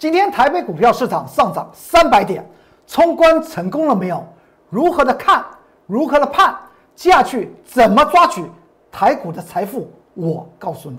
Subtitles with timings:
[0.00, 2.42] 今天台北股票市场上涨三百点，
[2.86, 4.26] 冲关成功了没有？
[4.70, 5.44] 如何的看？
[5.86, 6.56] 如何的判？
[6.94, 8.42] 接下去怎么抓取
[8.90, 9.90] 台股的财富？
[10.14, 10.98] 我告诉你。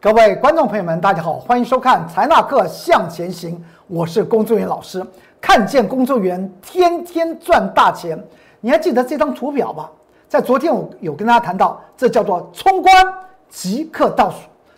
[0.00, 3.56] 各位观众朋友们，大家好，欢迎收看《财纳课向前行》，
[3.88, 5.04] 我是工作人员老师。
[5.40, 8.16] 看见工作人员天天赚大钱，
[8.60, 9.90] 你还记得这张图表吧？
[10.28, 13.12] 在昨天我有跟大家谈到，这叫做冲关
[13.48, 14.36] 即刻倒数，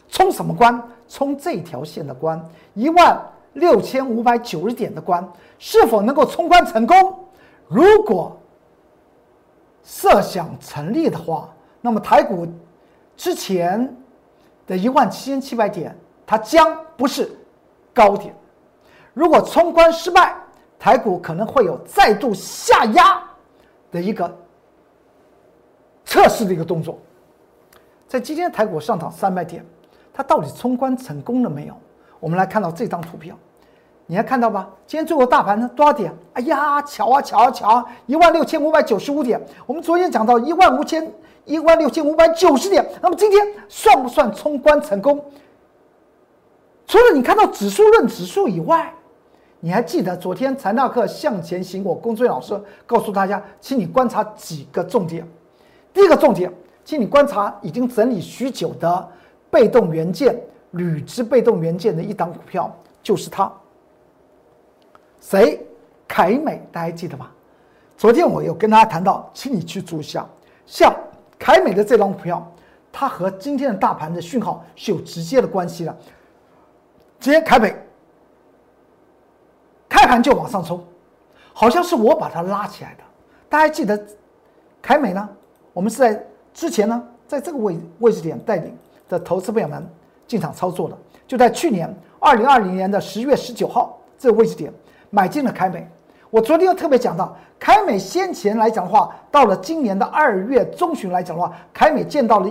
[0.08, 0.82] 冲什么关？
[1.06, 2.42] 冲这条线的关，
[2.72, 3.20] 一万
[3.52, 5.22] 六千五百九十点的关，
[5.58, 6.96] 是否能够冲关成功？
[7.68, 8.34] 如果
[9.84, 11.50] 设想成立的话，
[11.82, 12.46] 那么台股
[13.18, 13.94] 之前。
[14.70, 15.92] 的一万七千七百点，
[16.24, 17.28] 它将不是
[17.92, 18.32] 高点。
[19.12, 20.32] 如果冲关失败，
[20.78, 23.20] 台股可能会有再度下压
[23.90, 24.32] 的一个
[26.04, 27.00] 测试的一个动作。
[28.06, 29.66] 在今天台股上涨三百点，
[30.14, 31.74] 它到底冲关成功了没有？
[32.20, 33.34] 我们来看到这张图片，
[34.06, 34.70] 你还看到吧？
[34.86, 36.14] 今天最后大盘呢多少点？
[36.34, 37.84] 哎呀，瞧啊瞧啊瞧啊！
[38.06, 39.44] 一万六千五百九十五点。
[39.66, 41.12] 我们昨天讲到一万五千。
[41.44, 45.24] 一万六千五百九十点，那么今天算不算冲关成功？
[46.86, 48.92] 除了你看到指数论指数以外，
[49.60, 55.26] 你还记得昨天财纳课向前行，我工作人员老师告诉大家，请你观察几个重点。
[55.92, 56.52] 第一个重点，
[56.84, 59.08] 请你观察已经整理许久的
[59.50, 60.40] 被动元件、
[60.72, 63.52] 铝制被动元件的一档股票，就是它。
[65.20, 65.64] 谁？
[66.08, 67.32] 凯美，大家记得吧？
[67.96, 70.26] 昨天我有跟大家谈到，请你去注意下，
[70.66, 70.94] 像。
[71.40, 72.46] 凯美的这张股票，
[72.92, 75.98] 它和今天的大盘的讯号是有直接的关系的。
[77.18, 77.74] 今天凯美
[79.88, 80.84] 开盘就往上冲，
[81.54, 83.02] 好像是我把它拉起来的。
[83.48, 83.98] 大家记得
[84.82, 85.28] 凯美呢？
[85.72, 88.76] 我们是在之前呢，在这个位位置点带领
[89.08, 89.88] 的投资朋友们
[90.26, 94.70] 进场操作的，就在去年二零二零年的十月十九号这个位置点
[95.08, 95.88] 买进了凯美。
[96.28, 102.48] 我昨天又特别讲到，凯美先前来讲的话，到了今年的二月中旬来讲的话，凯美见到了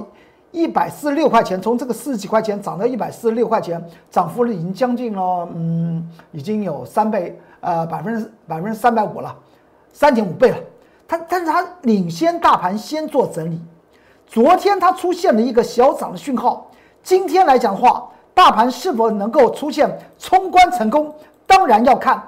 [0.52, 9.36] 一百四十六块钱，从这个四十几块钱涨到一百四十六块钱，涨幅了已经将近了，嗯，已经有三倍，呃，百分之百分之三百五了，
[9.92, 10.58] 三点五倍了。
[11.08, 13.60] 它，但是它领先大盘先做整理，
[14.28, 16.70] 昨天它出现了一个小涨的讯号，
[17.02, 21.12] 今天来讲的话，大盘是否能够出现冲关成功，
[21.48, 22.22] 当然要看。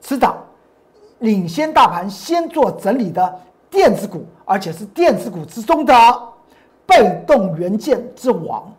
[0.00, 0.38] 此档
[1.20, 5.94] 领先大盘先做整理的电子股，而且是电子股之中的
[6.84, 8.70] 被动元件之王。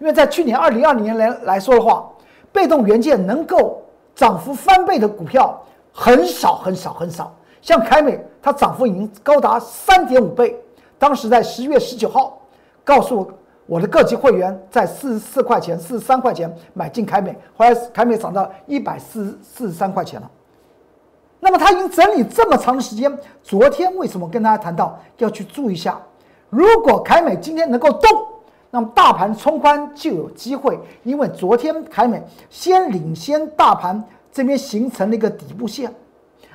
[0.00, 2.08] 因为在去年二零二零年来来说的话，
[2.50, 3.82] 被动元件能够
[4.14, 5.60] 涨幅翻倍的股票
[5.92, 7.34] 很少很少很少。
[7.60, 10.58] 像凯美，它涨幅已经高达三点五倍。
[10.98, 12.38] 当时在十月十九号，
[12.84, 13.30] 告诉
[13.66, 20.30] 我的各级会员，在四十四块钱、四十三块钱买进凯美，后来凯美涨到一百四四十三块钱了。
[21.44, 26.00] 那么它已经整理这么长的时间，昨天为什么跟大家谈到要去注意一下？
[26.48, 28.10] 如果凯美今天能够动，
[28.70, 34.02] 那么大盘冲关就有机会，因为昨天凯美先领先大盘
[34.32, 35.92] 这边形成了一个底部线，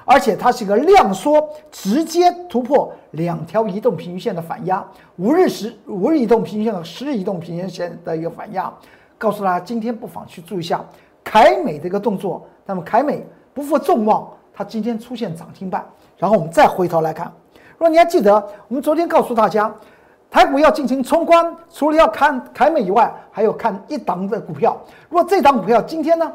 [0.05, 4.83] 而且它是一个量缩，直接突破两条移动平均线的反压，
[5.17, 8.73] 五日十五日移动平均线和十日移动平均线的一个反压，
[9.19, 10.83] 告诉大家今天不妨去注意一下
[11.23, 12.43] 凯美的一个动作。
[12.65, 13.23] 那么凯美
[13.53, 14.27] 不负众望。
[14.59, 15.87] 它今天出现涨停板，
[16.17, 17.31] 然后我们再回头来看。
[17.53, 18.35] 如果你还记得，
[18.67, 19.73] 我们昨天告诉大家，
[20.29, 24.77] 台股要进行冲关，除了要看凯美以外，还有看一档的股票。
[25.07, 26.29] 如果这档股票今天呢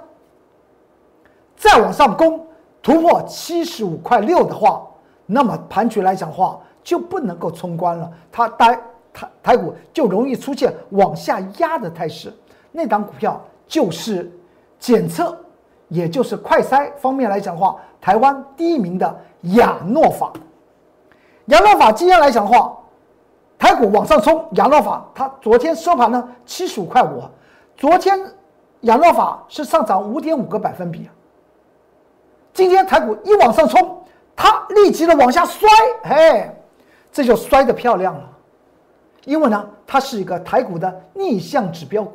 [1.55, 2.47] 再往上攻，
[2.83, 4.83] 突破七十五块六的话，
[5.27, 8.81] 那么盘局来讲的话就不能够冲关了，它台
[9.13, 12.33] 台台股就容易出现往下压的态势。
[12.73, 14.33] 那档股票就是
[14.79, 15.39] 检测。
[15.89, 19.19] 也就是快筛方面来讲的话，台湾第一名的
[19.55, 20.31] 亚诺法，
[21.47, 22.77] 亚诺法今天来讲的话，
[23.59, 27.23] 台股往上冲，亚诺法它昨天收盘呢七十五块五，
[27.79, 28.21] 昨天
[28.83, 31.09] 亚诺法是上涨五点五个百分比，
[32.53, 34.05] 今天台股一往上冲，
[34.37, 35.67] 它立即的往下摔，
[36.03, 36.55] 哎，
[37.11, 38.29] 这就摔得漂亮了，
[39.25, 42.07] 因为呢它是一个台股的逆向指标，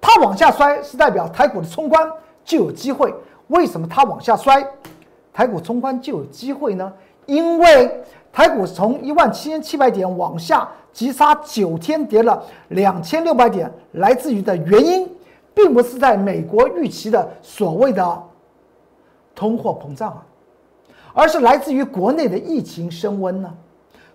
[0.00, 2.08] 它往下摔是代表台股的冲关。
[2.44, 3.12] 就有机会，
[3.48, 4.64] 为什么它往下摔，
[5.38, 6.92] 台股冲关就有机会呢？
[7.26, 8.02] 因为
[8.32, 15.08] 台股从一万七千七百点往下急杀九天，跌了两千六百点，来自于的原因
[15.54, 18.22] 并不是在美国预期的所谓的
[19.32, 20.26] 通货膨胀啊，
[21.14, 23.54] 而是来自于国内的疫情升温呢。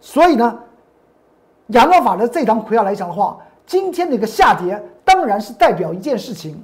[0.02, 0.60] 所以呢，
[1.68, 6.62] 亚诺法的这张股票来讲的话，今天的一个下跌，当然是代表一件事情：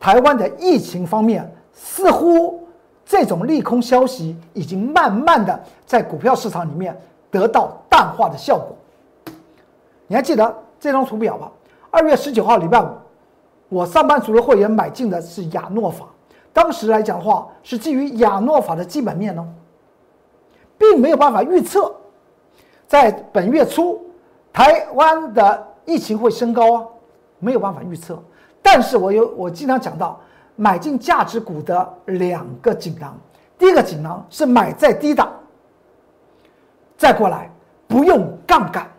[0.00, 2.65] 台湾的疫情方面似乎
[3.06, 7.00] 这种利空消息已经慢慢的在股票市场里面
[7.30, 8.76] 得到淡化的效果。
[10.08, 11.50] 你还记得这张图表吧？
[11.90, 12.88] 二月十九号礼拜五，
[13.68, 16.06] 我上班族的会员买进的是亚诺法，
[16.52, 19.46] 当时来讲的话是基于亚诺法的基本面哦，
[20.76, 21.94] 并没有办法预测，
[22.88, 24.04] 在本月初
[24.52, 26.84] 台湾的疫情会升高啊，
[27.38, 28.20] 没有办法预测。
[28.60, 30.20] 但是我有我经常讲到
[30.56, 33.16] 买进价值股的两个锦囊，
[33.58, 35.30] 第一个锦囊是买在低档，
[36.96, 37.50] 再过来
[37.86, 38.90] 不用杠杆。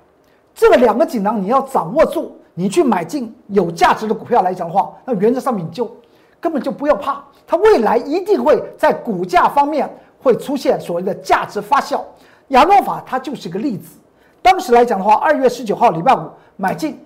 [0.54, 5.92] 这个两个锦囊你要掌握住，你去买进有价值的股票来讲的话，那原则上面你就
[6.40, 9.88] 根本就不要怕，它未来一定会在股价方面
[10.22, 12.02] 会出现所谓的价值发酵。
[12.50, 14.00] 亚诺法它就是一个例子。
[14.42, 17.00] 当时来讲的话，二月十九号礼拜五买进，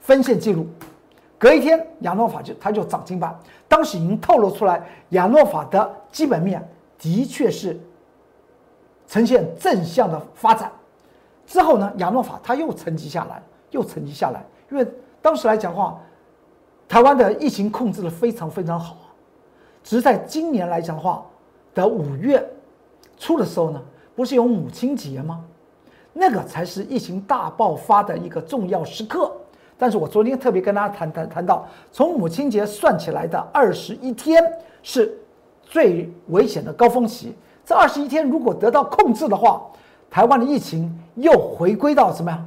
[0.00, 0.66] 分线记录，
[1.44, 3.38] 隔一天亚诺法就它就涨停板。
[3.68, 6.66] 当时已经透露出来，亚诺法的基本面
[6.98, 7.78] 的确是
[9.06, 10.72] 呈现正向的发展。
[11.46, 13.42] 之后呢，亚诺法它又沉积下来，
[13.72, 14.86] 又沉积下来，因为
[15.20, 16.00] 当时来讲话，
[16.88, 18.96] 台湾的疫情控制的非常非常好。
[19.82, 21.26] 只是在今年来讲话
[21.74, 22.42] 的五月
[23.18, 23.82] 初的时候呢，
[24.16, 25.44] 不是有母亲节吗？
[26.14, 29.30] 那个才是疫情大爆发的一个重要时刻。
[29.84, 34.42] 但是我昨天特别跟大家谈谈谈到，从母亲节算起来的二十一天
[34.82, 35.14] 是
[35.60, 37.36] 最危险的高峰期。
[37.66, 39.60] 这二十一天如果得到控制的话，
[40.10, 42.42] 台湾的疫情又回归到什么呀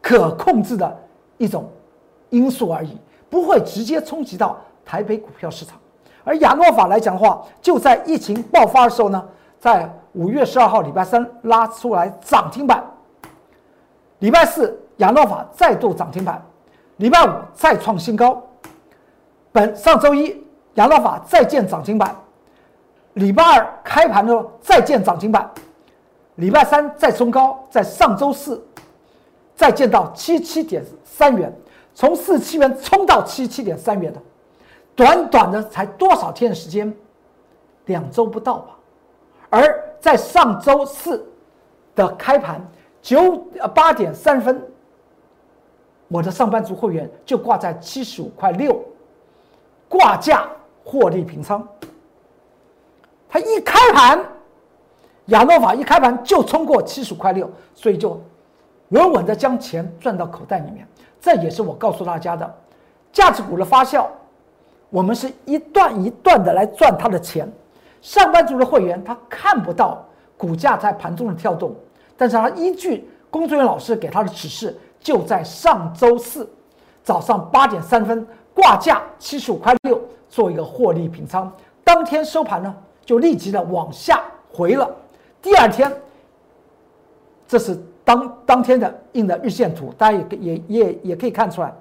[0.00, 0.96] 可控制的
[1.38, 1.68] 一种
[2.28, 2.96] 因素而已，
[3.28, 5.76] 不会直接冲击到台北股票市场。
[6.22, 9.20] 而亚诺法来讲的话，就在疫情爆发的时候呢，
[9.58, 12.80] 在五月十二号礼拜三拉出来涨停板，
[14.20, 16.40] 礼拜四亚诺法再度涨停板，
[17.00, 18.42] 礼拜五再创新高，
[19.52, 20.36] 本上周一
[20.74, 22.14] 养老法再见涨停板，
[23.14, 25.50] 礼拜二开盘的时候再见涨停板。
[26.34, 28.62] 礼拜三再冲高，在上周四
[29.56, 31.50] 再见到七七点三元，
[31.94, 34.20] 从四七元冲到七七点三元的，
[34.94, 36.94] 短短的才多少天的时间，
[37.86, 38.76] 两周不到吧。
[39.48, 41.26] 而在上周四
[41.94, 42.60] 的开盘
[43.00, 44.62] 九呃八点三分，
[46.10, 48.84] 我的上班族会员就挂在七十五块六，
[49.88, 50.48] 挂价
[50.84, 51.64] 获利平仓，
[53.28, 54.20] 他一开盘。
[55.26, 58.20] 亚诺法一开盘就冲过七十五块六，所以就
[58.88, 60.84] 稳稳的将钱赚到口袋里面。
[61.20, 62.52] 这也是我告诉大家的，
[63.12, 64.08] 价值股的发酵，
[64.88, 67.48] 我们是一段一段的来赚他的钱。
[68.02, 70.04] 上班族的会员他看不到
[70.36, 71.76] 股价在盘中的跳动，
[72.16, 76.48] 但是他依据工作人员老师给他的指示，就在上周四
[77.02, 81.50] 早上八点三分挂价七十五块六做一个获利平仓，
[81.82, 82.74] 当天收盘呢
[83.04, 84.88] 就立即的往下回了。
[85.42, 85.90] 第二天，
[87.48, 91.72] 这是当当天的印的日线图，大家也也也也可以看出来。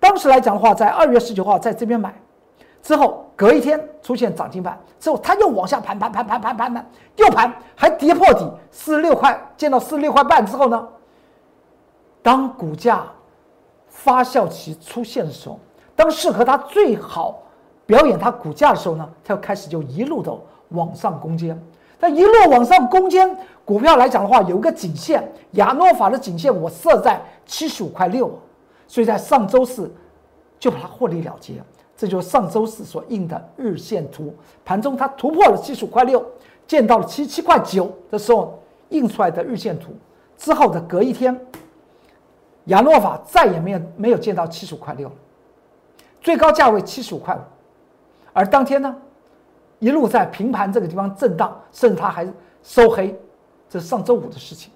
[0.00, 2.14] 当时来讲的话，在二月十九号在这边买，
[2.82, 10.88] 之后隔一天出现涨停板，之后它又往下盘盘盘盘盘盘盘，又盘还跌破底四十六块，见到四十六块半之后呢，
[12.22, 13.04] 当股价
[13.88, 15.58] 发酵期出现的时候，
[15.96, 17.42] 当适合它最好
[17.84, 20.32] 表演它股价的时候呢，它就开始就一路的
[20.68, 21.60] 往上攻坚。
[22.00, 28.30] 它一路往上攻坚，股票来讲的话，有一个颈线，亚诺法的颈线我设在七十五块六，
[28.88, 29.88] 所以在上周四
[30.58, 31.62] 就把它获利了结。
[31.96, 36.24] 这就是上周四所印的日线图，盘中它突破了七十五块六，
[36.66, 39.92] 见到了七七块九的时候印出来的日线图。
[40.36, 41.38] 之后的隔一天，
[42.66, 45.10] 亚诺法再也没有没有见到七十五块六
[46.20, 47.40] 最高价位七十五块五，
[48.32, 48.94] 而当天呢？
[49.80, 52.24] 一路在平盘这个地方震荡，甚至它还
[52.62, 53.18] 收黑，
[53.68, 54.70] 这是上周五的事情。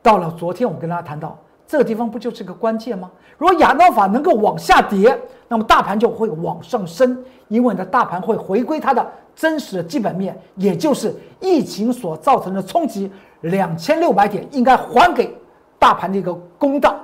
[0.00, 3.10] 到了昨天，我跟大家谈到这个地方不就是个关键吗？
[3.36, 9.04] 如果亚诺法能够往下跌，那么大盘就会往上升，因为呢，大盘会回归它的
[9.34, 15.36] 真实的基本面，也就是疫情所造成的冲击，两千六百点应该还给
[15.86, 16.96] 大盘的一个公道，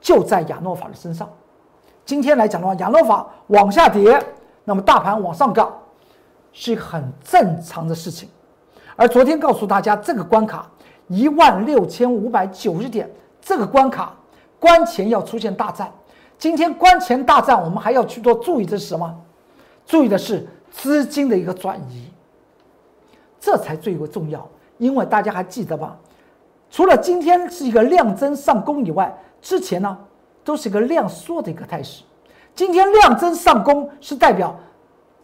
[0.00, 1.28] 就在亚诺法的身上。
[2.04, 4.24] 今天来讲的话，亚诺法往下跌。
[4.62, 5.76] 那么大盘往上杠，
[6.52, 8.28] 是一个很正常的事情。
[8.94, 10.70] 而昨天告诉大家，这个关卡
[11.08, 13.10] 一万六千五百九十点，
[13.40, 14.14] 这个关卡
[14.60, 15.90] 关前要出现大战，
[16.38, 19.12] 今天关前大战，我们还要去做注意的是什么？
[19.84, 22.08] 注意的是资金的一个转移，
[23.40, 24.48] 这才最为重要。
[24.78, 25.96] 因为大家还记得吧？
[26.72, 29.96] 除了今天是一个量增上攻以外，之前呢
[30.42, 32.02] 都是一个量缩的一个态势。
[32.54, 34.58] 今天量增上攻是代表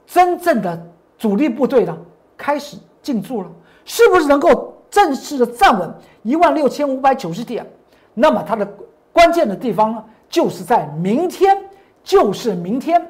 [0.07, 0.87] 真正的
[1.17, 1.99] 主力部队呢
[2.37, 3.49] 开始进驻了，
[3.87, 5.91] 是不是能够正式的站稳
[6.23, 7.67] 一万六千五百九十点？
[8.13, 8.69] 那么它的
[9.11, 11.57] 关键的地方呢，就是在明天，
[12.05, 13.03] 就是明天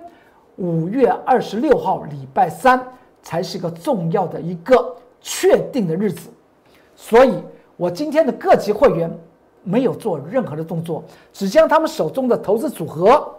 [0.55, 2.81] 五月二十六号礼拜三
[3.21, 6.31] 才是一个重要的一个确定的日子。
[6.95, 7.43] 所以，
[7.79, 9.09] 我今天的各级会员
[9.63, 13.33] 没有做任何的动作，只将他们手中的投资组合，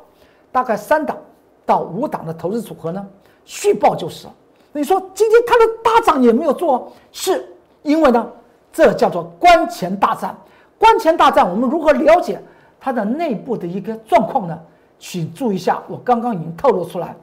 [0.49, 1.17] 大概三档
[1.65, 3.05] 到五档的投资组合呢
[3.43, 4.33] 续报就是了。
[4.71, 7.45] 你说今天它的大涨也没有做，是
[7.83, 8.31] 因为呢，
[8.71, 10.35] 这叫做关前大战。
[10.77, 12.41] 关前大战，我们如何了解
[12.79, 14.57] 它的内部的一个状况呢？
[14.97, 17.13] 请注意一下，我刚刚已经透露出来，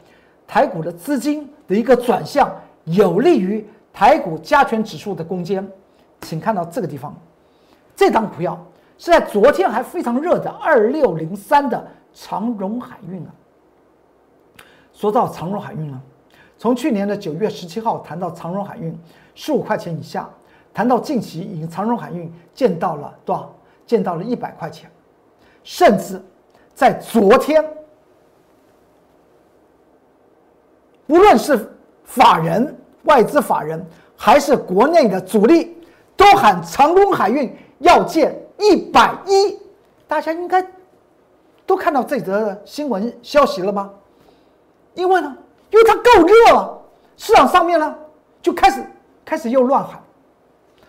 [0.46, 2.50] 台股的资金的一个转向，
[2.84, 5.66] 有利于台股加权指数的攻坚。
[6.20, 7.14] 请看到这个地方，
[7.94, 8.58] 这张股票
[8.98, 13.30] 是在昨天还非常热的二六零三的长荣海运啊。
[14.92, 16.00] 说到长荣海运呢，
[16.58, 18.98] 从去年的九月十七号谈到长荣海运
[19.34, 20.28] 十五块钱以下，
[20.72, 23.52] 谈到近期已经长荣海运见到了多少？
[23.84, 24.90] 见到了一百块钱，
[25.62, 26.20] 甚至
[26.74, 27.64] 在昨天，
[31.06, 31.70] 无论是
[32.02, 35.75] 法人、外资法人，还是国内的主力。
[36.16, 39.58] 都喊长荣海运要建一百一，
[40.08, 40.66] 大家应该
[41.66, 43.90] 都看到这则新闻消息了吗？
[44.94, 45.36] 因为呢，
[45.70, 46.78] 因为它够热了，
[47.16, 47.94] 市场上面呢
[48.40, 48.82] 就开始
[49.24, 50.00] 开始又乱喊。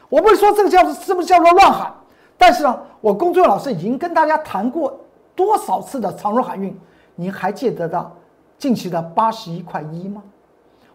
[0.07, 1.93] 我不是说这个叫是不是叫做乱喊，
[2.37, 4.97] 但是呢，我工作老师已经跟大家谈过
[5.35, 6.73] 多少次的长荣海运，
[7.15, 8.15] 您还记得到
[8.57, 10.23] 近期的八十一块一吗？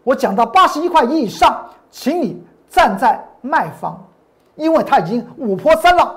[0.03, 4.03] 我讲到八十一块一以上，请你站在卖方。
[4.55, 6.15] 因为它已经五坡三浪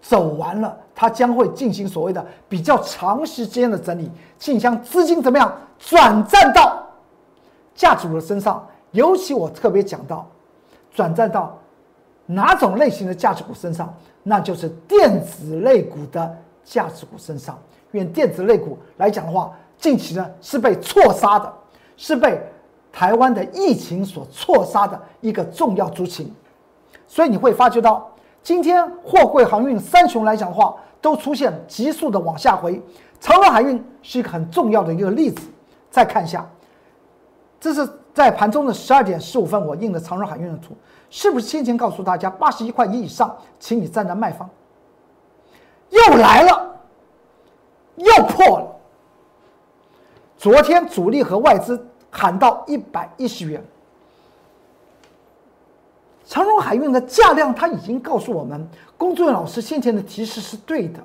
[0.00, 6.86] 走完了，它将会进行所谓的比较长时间的整理，进将资金怎么样转战到
[7.74, 8.66] 价值股的身上？
[8.92, 10.28] 尤其我特别讲到
[10.92, 11.58] 转战到
[12.26, 17.58] 哪种类型的价值股身上，那就是电子类股的价值股身上。
[17.90, 21.52] 因为电子类股来讲的话，近期呢是被错杀的，
[21.96, 22.40] 是被
[22.92, 26.32] 台湾的疫情所错杀的一个重要族群。
[27.14, 28.10] 所以你会发觉到，
[28.42, 32.82] 今天货柜航运三雄来讲的话，都出现急速的往下回。
[33.20, 35.48] 长荣海运是一个很重要的一个例子。
[35.92, 36.44] 再看一下，
[37.60, 40.74] 这是在盘中的十二点十五分，我印的长荣海运的图，
[41.08, 44.50] 是不是先前告诉大家八十一块一以上，请你站在卖方？
[45.90, 46.76] 又来了，
[47.94, 48.66] 又破了。
[50.36, 53.64] 昨天主力和外资喊到一百一十元。
[56.26, 61.00] 长荣运的价量，他已经告诉我们，工作人员老师先前的提示是对的。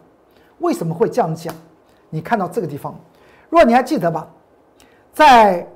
[0.60, 1.54] 为什么会这样讲？
[2.10, 2.94] 你看到这个地方，
[3.50, 4.28] 如果你还记得吧，
[5.14, 5.68] 在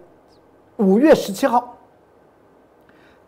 [0.77, 1.77] 五月十七号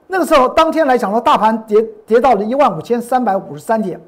[0.08, 4.00] 那个时候，当天来讲的大盘跌跌到了一万五千三百五十三点，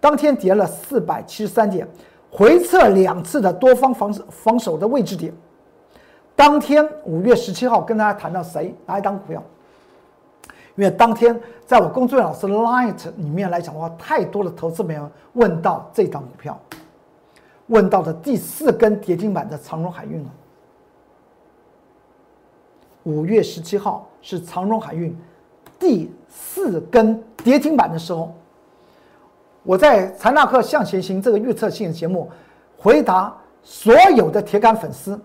[0.00, 1.86] 当天跌了四百七十三点，
[2.30, 5.32] 回撤两次的多方防防守的位置点。
[6.36, 9.42] 当天五月十七号跟大家谈到谁哪一档股票？
[10.78, 16.56] 因为当天在我工作人员老师 Light 里面来讲的话，太多的投资朋友问到这张股票，
[17.66, 20.30] 问到的第四根跌停板的长荣海运了。
[23.02, 25.16] 五月十七号是长荣海运
[25.80, 28.32] 第四根跌停板的时候，
[29.64, 32.30] 我在财纳克向前行这个预测性的节目
[32.76, 35.20] 回答所有的铁杆粉丝：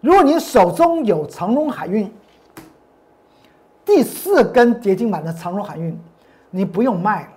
[0.00, 2.08] 如果你手中有长荣海运，
[3.88, 5.98] 第四根跌停板的长荣海运，
[6.50, 7.28] 你不用卖了，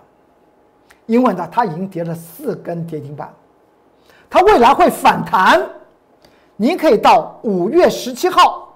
[1.05, 3.34] 因为呢，它已经跌了四根跌停板，
[4.29, 5.65] 它未来会反弹。
[6.58, 8.75] 您可以到五月十七号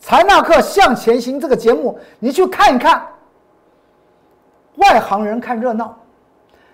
[0.04, 3.04] 《财纳克向前行》这个节目，你去看一看。
[4.76, 5.98] 外行人看热闹，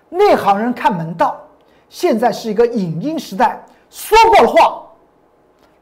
[0.09, 1.35] 内行人看门道。
[1.89, 4.83] 现在是一个影音时代，说过的话，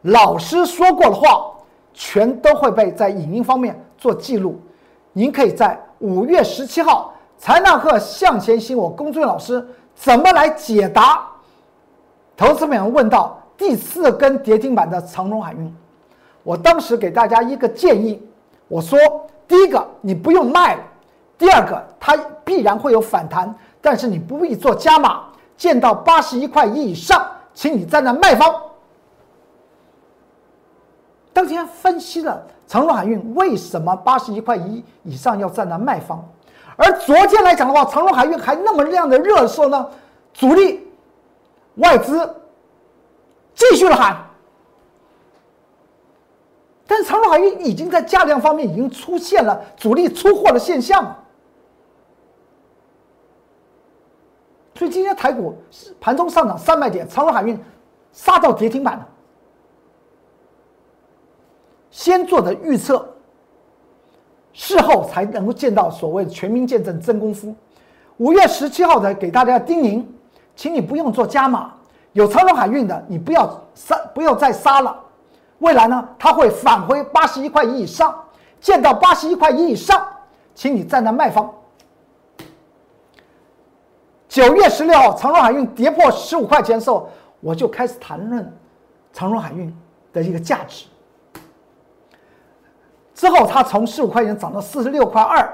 [0.03, 1.51] 老师说过的话，
[1.93, 3.77] 全都会被在影音方面。
[4.03, 4.60] 做记录，
[5.13, 11.25] 您可以在五月十七号财纳克向前行，我工作人员老师怎么来解答？
[12.36, 15.74] 投资朋友问到第四根跌停板的长荣海运，
[16.43, 18.22] 我当时给大家一个建议，
[18.67, 19.00] 我说
[19.48, 20.81] 第一个你不用卖了，
[21.38, 25.24] 第二个它必然会有反弹，但是你不必做加码，
[25.55, 28.53] 见到八十一块一以上，请你站在卖方。
[31.33, 36.23] 当天分析了长荣海运为什么八十一块一以上要站在卖方，
[36.77, 39.89] 而昨天来讲的话，长荣海运还那么亮的热的时候呢，
[40.31, 40.87] 主力
[41.75, 42.35] 外资
[43.55, 44.15] 继续的喊，
[46.85, 51.15] 但长荣海运已经在价量方面已经出现了主力出货的现象，
[54.75, 55.57] 所以今天台股
[55.99, 57.59] 盘中上涨三百点，长荣海运
[58.11, 59.07] 杀到跌停板了。
[61.93, 63.07] 先做的预测，
[64.51, 67.53] 事后才能够见到所谓全民见证真功夫。
[68.17, 70.03] 五月十七号的给大家叮咛，
[70.55, 71.71] 请你不用做加码，
[72.13, 75.00] 有长荣海运的你不要杀，不要再杀了。
[75.59, 78.12] 未来呢，它会返回八十一块一以上，
[78.59, 80.03] 见到八十一块一以上，
[80.55, 81.53] 请你站在卖方。
[84.27, 87.07] 九月十六号，长荣海运跌破十五块钱的时候，
[87.39, 88.51] 我就开始谈论
[89.13, 89.71] 长荣海运
[90.12, 90.88] 的一个价值。
[93.24, 95.50] 之后，它从十五块钱涨到四十六块二，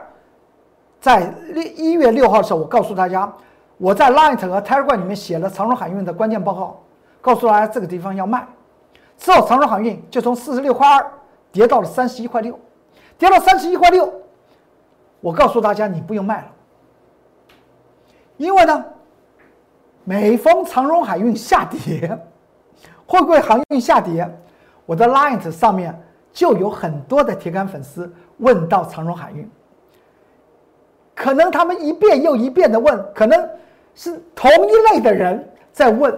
[0.99, 1.31] 在
[1.75, 3.31] 一月六号的时候，我告诉大家，
[3.77, 6.81] 我在 Light 和 Telegram 里面写了长荣海运的关键报告，
[7.21, 8.43] 告诉大家这个地方要卖。
[9.19, 11.11] 之后，长荣海运就从四十六块二
[11.51, 12.57] 跌到了三十一块六，
[13.19, 14.11] 跌到三十一块六，
[15.21, 16.47] 我告诉大家你不用卖了，
[18.37, 18.83] 因为呢，
[20.03, 22.19] 每逢长荣海运下跌，
[23.05, 24.27] 货柜航运下跌，
[24.87, 25.95] 我的 Light 上面。
[26.31, 29.49] 就有很多的铁杆粉丝问到长荣海运，
[31.15, 33.49] 可能他们一遍又一遍的问，可能
[33.95, 36.17] 是同一类的人在问。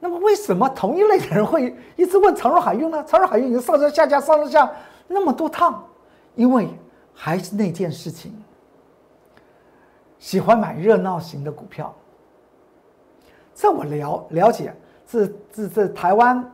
[0.00, 3.04] 那么为什么同一类的人会一直问长荣海运呢？
[3.06, 4.72] 长荣海运已经上上下下上上下
[5.06, 5.84] 那么多趟，
[6.34, 6.68] 因为
[7.12, 8.32] 还是那件事情，
[10.18, 11.94] 喜欢买热闹型的股票。
[13.54, 14.74] 这我了了解，
[15.06, 16.50] 这这这台湾。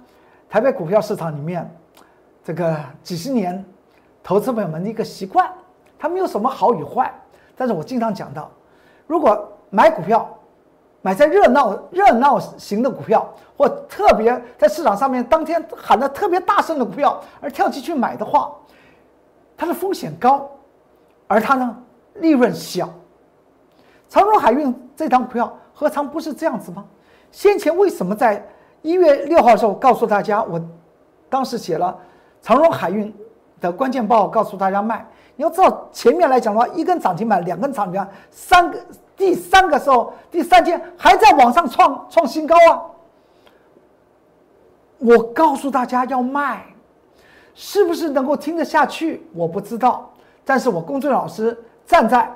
[0.49, 1.71] 台北股票市场里面，
[2.43, 3.63] 这个几十年，
[4.23, 5.47] 投资朋友们的一个习惯，
[5.99, 7.13] 它没有什么好与坏。
[7.55, 8.51] 但是我经常讲到，
[9.07, 10.27] 如果买股票，
[11.03, 18.51] 买在热闹热闹型的股票，或特别在市场上面当天喊的特别大声的股票，而跳进去买的话，
[19.55, 20.51] 它的风险高，
[21.27, 21.77] 而它呢
[22.15, 22.89] 利润小。
[24.09, 26.87] 长荣海运这张股票何尝不是这样子吗？
[27.31, 28.43] 先前为什么在？
[28.83, 30.61] 一月六号的时候，告诉大家，我
[31.29, 31.97] 当时写了
[32.41, 33.13] 长荣海运
[33.61, 35.07] 的关键报，告诉大家卖。
[35.37, 38.79] 你要知道，前面来讲的话，一根涨停板，两根涨停板，三个
[39.17, 42.83] 第三个时候，第三天还在往上创创新高啊！
[44.99, 46.65] 我告诉大家要卖，
[47.55, 49.25] 是不是能够听得下去？
[49.33, 50.11] 我不知道，
[50.45, 52.29] 但是我公孙老师站在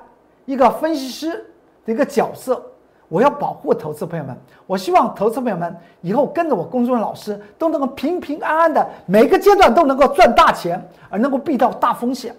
[0.44, 1.44] 一个分析师
[1.84, 2.64] 的一个角色。
[3.12, 4.34] 我要保护投资朋友们，
[4.66, 12.34] 我希望投资朋友们以后跟着我公众老师都能够平平安安的，每个阶段都能够赚大钱，而能够避到大风险。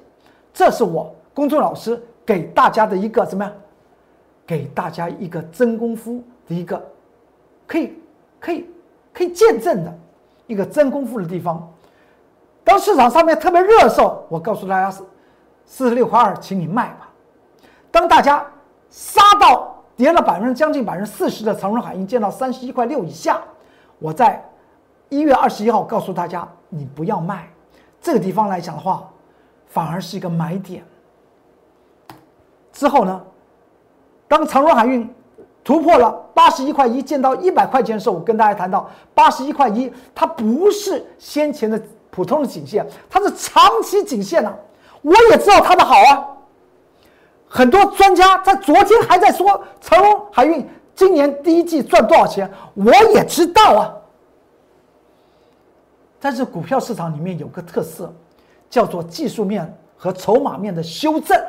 [0.51, 3.53] 这是我公众老师给大家的一个怎么样？
[4.47, 6.83] 给大家一个真功夫的一个
[7.67, 7.93] 可以
[8.39, 8.67] 可以
[9.13, 9.93] 可以见证的
[10.47, 11.71] 一个真功夫的地方。
[12.63, 15.03] 当市场上面特别热的时候，我告诉大家是
[15.67, 17.11] 四十六块二，请你卖吧。
[17.91, 18.43] 当大家
[18.89, 19.71] 杀到。
[19.95, 23.39] 跌了百分之将近百分之四十的长荣海运见到三十一块六以下，
[23.99, 24.43] 我在
[25.09, 27.47] 一月二十一号告诉大家，你不要卖。
[28.01, 29.07] 这个地方来讲的话，
[29.67, 30.83] 反而是一个买点。
[32.71, 33.21] 之后呢，
[34.27, 35.07] 当长荣海运
[35.63, 41.79] 突破了八十一块一，见到一百块钱的时候，我跟大家谈到八十一块一，它不是先前的
[42.09, 44.51] 普通的颈线，它是长期颈线呐。
[45.03, 46.29] 我也知道它的好啊。
[47.53, 53.93] 很多专家在昨天还在说长隆海运今年第一季赚多少钱，我也知道啊。
[56.19, 58.11] 但是股票市场里面有个特色，
[58.71, 61.39] 叫做技术面和筹码面的修正，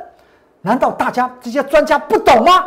[0.61, 2.67] 难道大家这些专家不懂吗？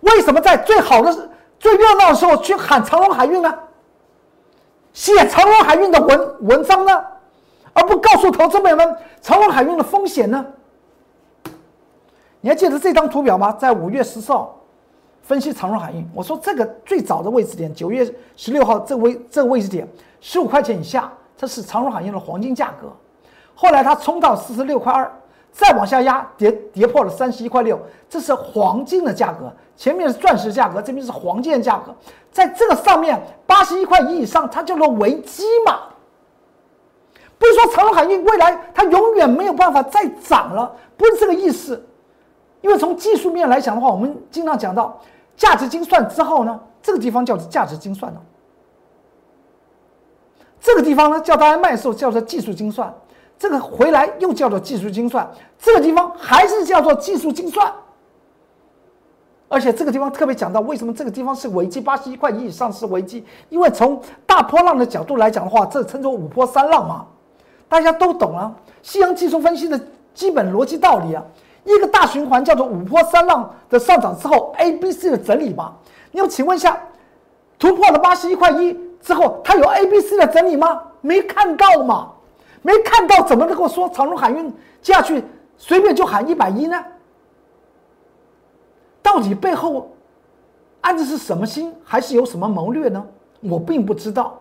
[0.00, 3.54] 为什么在最好的、最热闹的时候去喊长隆海运呢？
[4.92, 7.04] 写长隆海运的文文章呢，
[7.74, 10.44] 而不告诉投资朋友们长隆海运的风险呢？
[12.44, 13.50] 你还记得这张图表吗？
[13.52, 14.54] 在五月十四号
[15.22, 19.88] 分析长荣海运，我说这个最早的位置点，九月十六号这位这个位置点
[20.20, 22.92] 十五块钱以下，这是长荣海运的黄金价格。
[23.54, 25.10] 后来它冲到四十六块二，
[25.52, 27.80] 再往下压，跌跌破了三十一块六，
[28.10, 29.50] 这是黄金的价格。
[29.74, 31.94] 前面是钻石价格，这边是黄金的价格。
[32.30, 35.78] 在这个上面八十一块一以上，它叫做危机嘛？
[37.38, 41.82] 不是说长荣海运未来它永远没有办法再涨了，不是这个意思。
[42.64, 44.98] 因为从技术面来讲的话，我们经常讲到
[45.36, 48.18] 价值精算之后呢，这个地方叫做价值精算呢。
[50.58, 52.90] 这个地方呢，叫大家卖售叫做技术精算，
[53.38, 57.70] 这个回来又叫做技术精算，这个地方还是叫做技术精算。
[59.46, 61.82] 而且这个地方特别讲到，为什么这个地方是危机？
[61.82, 67.04] 八十一块一以上是危机，因为从大波浪的角度来讲的话，这称作五波三浪嘛，
[67.68, 68.54] 大家都懂啊。
[68.80, 69.78] 西洋技术分析的
[70.14, 71.22] 基本逻辑道理啊，
[71.64, 75.74] 一个大循环叫做五波三浪的上涨之后，A、B、C 的整理嘛。
[76.12, 76.78] 你要请问一下，
[77.58, 80.82] 突破了八十一块一之后，它有 A、B、C 的整理吗？
[81.00, 82.10] 没看到嘛？
[82.62, 84.50] 没看到，怎么能够说长荣海运
[84.80, 85.24] 接下去
[85.56, 86.82] 随便就喊一百一呢？
[89.02, 89.90] 到底背后
[90.80, 93.04] 安的是什么心，还是有什么谋略呢？
[93.40, 94.40] 我并不知道。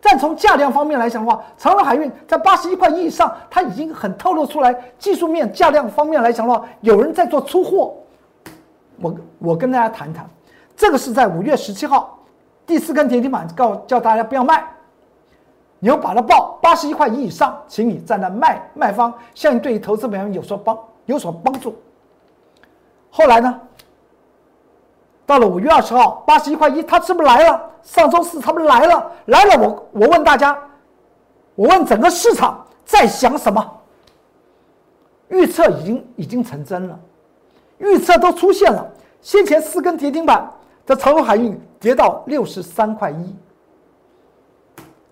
[0.00, 4.74] 但从价量方面来讲的话，长荣海运在八十一块一以上，它已经很透露出来。
[4.98, 7.94] 技术面、价量方面来讲的话，有人在做出货。
[9.00, 10.28] 我我跟大家谈谈，
[10.76, 12.18] 这个是在五月十七号
[12.64, 14.64] 第四根跌停板，告叫大家不要卖。
[15.80, 21.76] 你要把它报八十一块一以上，请你站在卖卖方，相信对投资朋友有所帮有所帮助。
[23.10, 23.60] 后来呢？
[25.28, 27.70] 到了五月二十号，八十一块一，它是不是来了？
[27.82, 29.12] 上周四它不是来了？
[29.26, 30.58] 来了，我我问大家，
[31.54, 33.62] 我问整个市场在想什么？
[35.28, 36.98] 预测已经已经成真了，
[37.76, 38.90] 预测都出现了。
[39.20, 40.50] 先前四根跌停板
[40.86, 43.36] 的长荣海运跌到六十三块一，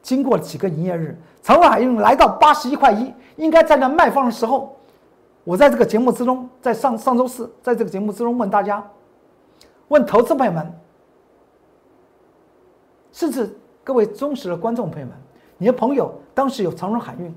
[0.00, 4.74] 经过几个营业日，长荣海运来到八十一块一，应该在那卖方的时候，
[5.44, 8.82] 我在这个节目之中，在上上周四，在这个节目之中问大家。
[9.88, 10.72] 问投资朋友们，
[13.12, 15.16] 甚至各位忠实的观众朋友们，
[15.58, 17.34] 你的朋友当时有长荣海运，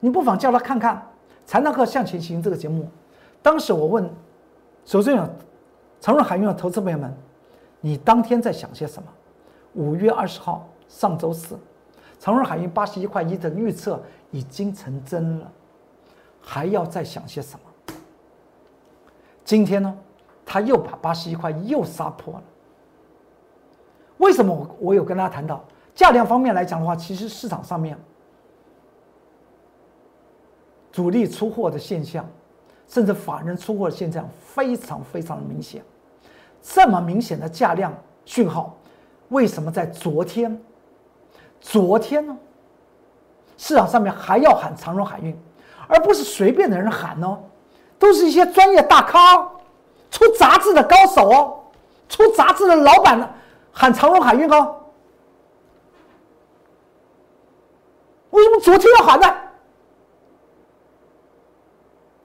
[0.00, 0.96] 你不妨叫他看看
[1.44, 2.88] 《财纳克向前行》这个节目。
[3.42, 4.10] 当时我问，
[4.84, 5.28] 首先有
[6.00, 7.14] 长荣海运的投资朋友们，
[7.80, 9.08] 你当天在想些什么？
[9.74, 11.58] 五月二十号，上周四，
[12.18, 15.52] 长荣海运八十一块一的预测已经成真了，
[16.40, 17.94] 还要再想些什么？
[19.44, 19.96] 今天呢？
[20.50, 22.42] 他又把八十一块又杀破了。
[24.16, 25.62] 为什么我我有跟大家谈到
[25.94, 27.98] 价量方面来讲的话，其实市场上面
[30.90, 32.26] 主力出货的现象，
[32.88, 35.84] 甚至法人出货的现象非常非常的明显。
[36.62, 37.92] 这么明显的价量
[38.24, 38.74] 讯号，
[39.28, 40.58] 为什么在昨天？
[41.60, 42.34] 昨天呢？
[43.58, 45.36] 市场上面还要喊长荣海运，
[45.86, 47.38] 而不是随便的人喊哦，
[47.98, 49.57] 都是一些专业大咖。
[50.10, 51.60] 出杂志的高手哦，
[52.08, 53.28] 出杂志的老板呢
[53.72, 54.76] 喊长荣海运哦，
[58.30, 59.26] 为什么昨天要喊呢？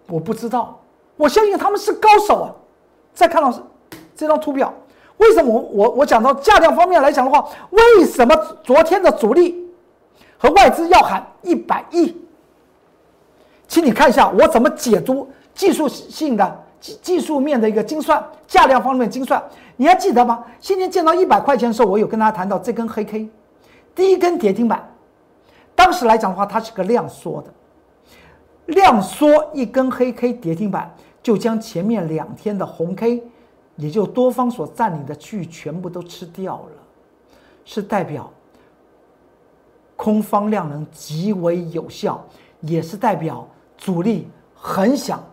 [0.07, 0.79] 我不知道，
[1.15, 2.55] 我相信他们是高手啊。
[3.13, 3.59] 再看老师
[4.15, 4.73] 这张图表，
[5.17, 9.71] 为什么我我我讲到价量方面来讲的话，为什么昨天的主力
[10.37, 12.15] 和外资要喊一百亿？
[13.67, 16.63] 请你看一下我怎么解读技术性的。
[16.83, 19.41] 技技术面的一个精算，价量方面精算，
[19.77, 20.43] 你还记得吗？
[20.59, 23.29] 今天见到一百块钱的时候，我有跟大家谈到这根黑 K，
[23.95, 24.93] 第一根跌停板，
[25.75, 27.53] 当时来讲的话，它是个量缩的，
[28.65, 33.23] 量缩一根黑 K 跌停板，就将前面两天的红 K，
[33.77, 38.29] 也就多方所占领的区域全部都吃掉了，是代表
[39.95, 42.21] 空方量能极为有效，
[42.59, 45.23] 也是代表主力很想。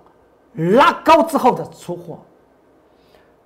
[0.55, 2.19] 拉高之后的出货，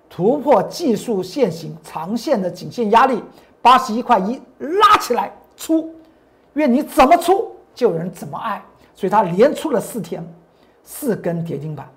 [0.08, 3.22] 突破技术线型长线的颈线压力
[3.60, 5.94] 八十一块一，拉起来出，
[6.54, 8.62] 愿你怎么出就有人怎么爱，
[8.94, 10.26] 所以它连出了四天，
[10.82, 11.88] 四根跌停板，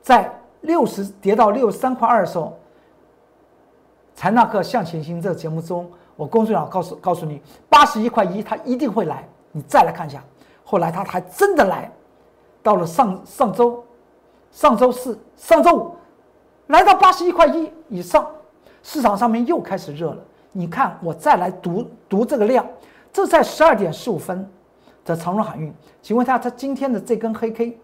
[0.00, 2.56] 在六十跌到六十三块二的时候，
[4.14, 10.22] 财纳克向前行这个节目中，我公众号告诉告诉你，八十一块一它一定会来，你再来看一下，
[10.64, 11.90] 后来它还真的来，
[12.62, 13.84] 到了上上周。
[14.50, 15.96] 上周四、上周五，
[16.68, 18.26] 来到八十一块一以上，
[18.82, 20.18] 市场上面又开始热了。
[20.52, 22.66] 你看，我再来读读这个量，
[23.12, 24.48] 这在十二点十五分
[25.04, 27.78] 的长荣海运，请问一下，它今天的这根黑 K，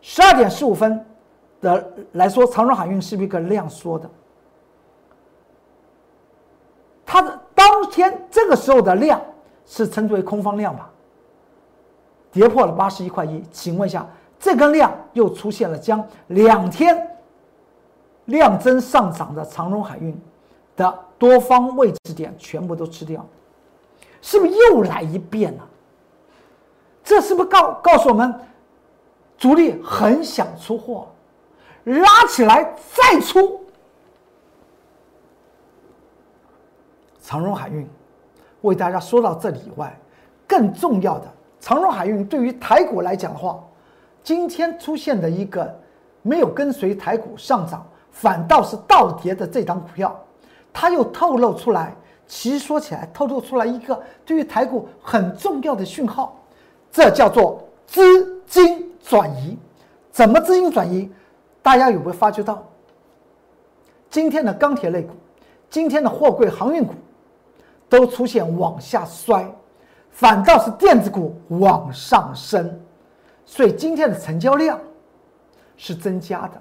[0.00, 1.04] 十二点十五分
[1.60, 4.08] 的来说，长荣海运是不是一个量缩的？
[7.04, 9.20] 它的当天这个时候的量
[9.64, 10.90] 是称之为空方量吧？
[12.30, 14.06] 跌破了八十一块一，请问一下。
[14.46, 16.96] 这根量又出现了，将两天
[18.26, 20.16] 量增上涨的长荣海运
[20.76, 23.26] 的多方位置点全部都吃掉，
[24.22, 25.68] 是不是又来一遍了？
[27.02, 28.32] 这是不是告告诉我们，
[29.36, 31.08] 主力很想出货，
[31.82, 33.60] 拉起来再出，
[37.20, 37.84] 长荣海运
[38.60, 39.98] 为大家说到这里以外，
[40.46, 41.26] 更重要的，
[41.58, 43.60] 长荣海运对于台股来讲的话，
[44.26, 45.72] 今天出现的一个
[46.20, 50.20] 没有跟随台股上涨，反倒是倒跌的这张股票，
[50.72, 51.94] 它又透露出来，
[52.26, 56.36] 其实说起来透露出来一个对于台股很重要的讯号，
[56.90, 59.56] 这叫做资金转移。
[60.10, 61.08] 怎么资金转移？
[61.62, 62.60] 大家有没有发觉到？
[64.10, 65.14] 今天的钢铁类股，
[65.70, 66.94] 今天的货柜航运股，
[67.88, 69.48] 都出现往下摔，
[70.10, 72.80] 反倒是电子股往上升，
[73.46, 74.78] 所以今天的成交量
[75.78, 76.60] 是增加的。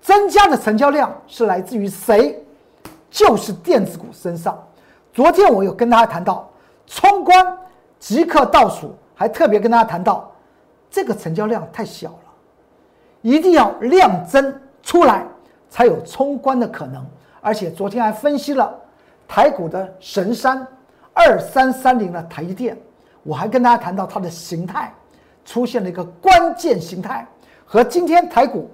[0.00, 2.44] 增加的成交量是来自于谁？
[3.10, 4.60] 就是电子股身上。
[5.12, 6.50] 昨天我有跟大家谈到，
[6.86, 7.56] 冲关
[8.00, 10.32] 即刻倒数，还特别跟大家谈到，
[10.90, 12.32] 这个成交量太小了，
[13.22, 15.24] 一定要量增出来。
[15.68, 17.04] 才有冲关的可能，
[17.40, 18.72] 而且昨天还分析了
[19.26, 20.66] 台股的神山
[21.12, 22.78] 二三三零的台积电，
[23.24, 24.94] 我还跟大家谈到它的形态
[25.46, 27.26] 出现了一个关键形态，
[27.64, 28.68] 和今天台股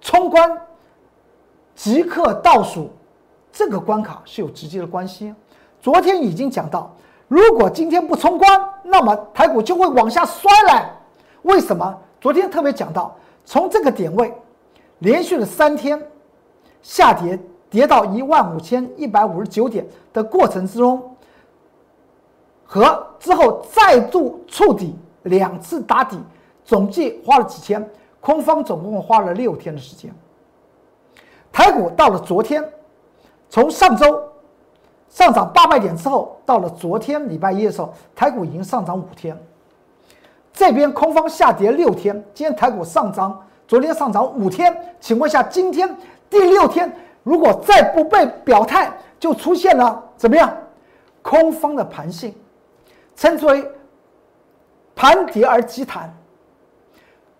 [0.00, 0.60] 冲关
[1.76, 2.90] 即刻倒数
[3.52, 5.32] 这个关卡是有直接的关系。
[5.80, 6.92] 昨天已经讲到，
[7.28, 8.48] 如果今天不冲关，
[8.82, 10.90] 那么台股就会往下摔来。
[11.42, 11.96] 为什么？
[12.20, 14.34] 昨天特别讲到，从这个点位
[14.98, 16.02] 连续了三天。
[16.82, 17.36] 下跌
[17.68, 21.16] 跌到一万五千一百五十九点的过程之中，
[22.64, 24.94] 和之后再度触底
[25.26, 26.18] 两次打底，
[26.64, 27.88] 总计花了几天，
[28.20, 30.12] 空方总共花了六天的时间。
[31.52, 32.62] 台股到了昨天，
[33.48, 34.22] 从上周
[35.08, 39.38] 上涨八百点之后，到了昨天礼拜一的时候，台股已经上涨五天。
[40.52, 45.96] 这边空方下跌六天，今天台股上涨，昨天上涨五天，请问一下今天？
[46.28, 50.52] 第六天，如果再不被表态，就出现了怎么样？
[51.22, 52.34] 空方的盘性，
[53.14, 53.68] 称之为
[54.96, 56.12] 盘跌而急弹。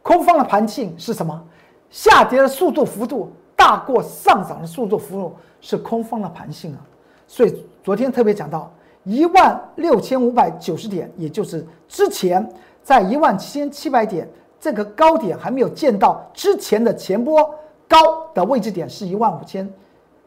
[0.02, 1.42] 空方的盘性是什么？
[1.90, 6.78] 下跌的速度幅度大过上涨的速度幅度，是空方的盘性啊。
[7.26, 12.48] 所以昨天特别讲到一万六千五百九十点，也就是之前
[12.84, 14.28] 在一万七千七百点
[14.60, 17.52] 这个高点还没有见到之前的前波。
[17.88, 17.96] 高
[18.34, 19.72] 的位置点是一万五千，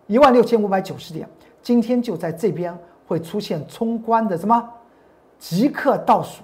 [0.07, 1.27] 一万六千五百九十点，
[1.61, 4.69] 今天就在这边会出现冲关的什么
[5.37, 6.41] 即刻倒数，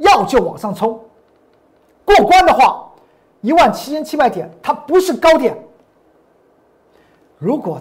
[0.00, 1.00] 要就往上冲，
[2.04, 2.90] 过关的话，
[3.40, 5.56] 一万七千七百点它不是高点，
[7.38, 7.80] 如果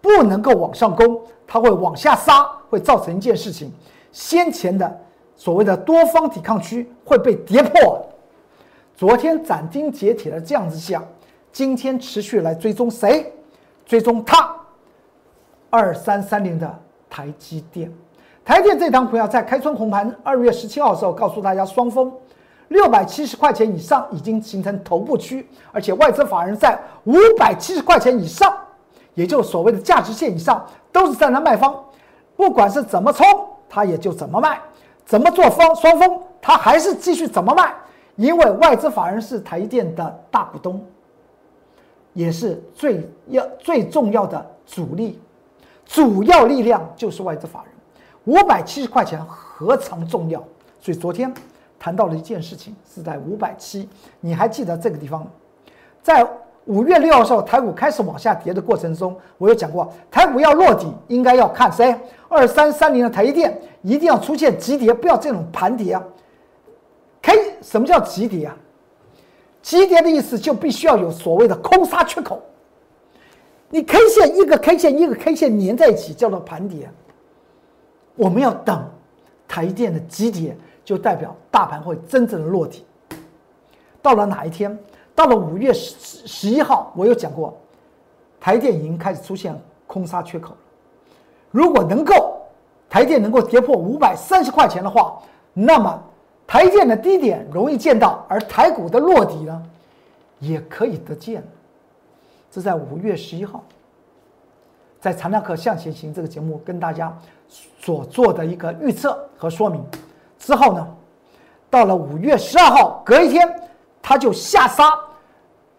[0.00, 3.72] 不能够往上攻，它会往下杀，会造成一件事情，
[4.10, 5.00] 先前的
[5.36, 8.06] 所谓的多方抵抗区会被跌破，
[8.96, 11.04] 昨天斩钉截铁的这样子讲。
[11.50, 13.32] 今天持续来追踪谁？
[13.86, 14.54] 追踪它，
[15.70, 17.92] 二三三零的台积电。
[18.48, 22.10] 台电这档股票在开春红盘二月十七号的时候，告诉大家双峰
[22.68, 28.50] 六百七十块钱以上已经形成头部区，而且外资法人在五百七十块钱以上，
[29.12, 31.78] 也就所谓的价值线以上，都是在那卖方。
[32.36, 33.26] 不管是怎么冲，
[33.68, 34.56] 它也就怎么卖；
[35.04, 37.74] 怎么做方双峰，它还是继续怎么卖，
[38.16, 40.82] 因为外资法人是台电的大股东。
[42.14, 45.20] 也是最要最重要的主力，
[45.84, 47.72] 主要力量就是外资法人，
[48.28, 50.38] 五百七十块钱何尝重要？
[50.82, 51.32] 所以昨天
[51.78, 53.88] 谈到了一件事情，是在五百七，
[54.20, 55.26] 你还记得这个地方？
[56.02, 56.28] 在
[56.66, 61.98] 五月六号时候，台股开始往下跌的过程中，我有讲过，台股要落底，应该要看谁？
[62.28, 66.04] 二三三零的台积电一定要出现急跌，不要这种盘跌啊
[67.22, 68.54] ！K 什么叫急跌啊？
[69.62, 72.42] 急跌的意思就必须要有所谓的空杀缺口，
[73.70, 76.90] 你 K 线一个 K 线一个 K 线粘在一起叫做盘跌。
[78.18, 78.84] 我们要等
[79.46, 80.54] 台电的急跌，
[80.84, 82.84] 就代表大盘会真正的落地。
[84.02, 84.76] 到了哪一天？
[85.14, 87.56] 到了五月十十一号，我有讲过，
[88.40, 90.58] 台电已经开始出现空杀缺口了。
[91.52, 92.42] 如果能够
[92.90, 95.22] 台电能够跌破五百三十块钱的话，
[95.54, 96.02] 那么。
[96.50, 99.62] 台电的低点容易见到，而台股的落底呢，
[100.38, 101.44] 也可以得见。
[102.50, 103.62] 这在五月十一号，
[104.98, 107.14] 在《长量课向前行》这个节目跟大家
[107.48, 109.84] 所做的一个预测和说明
[110.38, 110.86] 之后呢，
[111.70, 113.68] 到了五月十二号，隔一天
[114.02, 114.92] 它就下杀。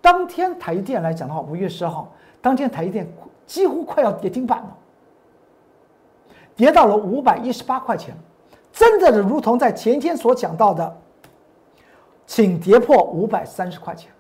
[0.02, 3.08] 当天台电来讲的话，五月十二号当天台电
[3.46, 4.78] 几乎快要跌停板了，
[6.56, 8.16] 跌到了五百一十八块钱。
[8.72, 10.98] 真的是如同在前天所讲到的，
[12.26, 14.12] 请跌破五百三十块钱。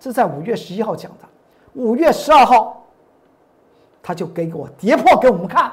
[0.00, 1.28] 这在五月十一号讲的，
[1.74, 2.84] 五月十二号
[4.02, 5.72] 他就给我跌破给我们看。